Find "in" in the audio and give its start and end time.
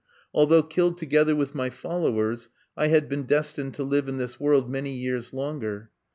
4.09-4.17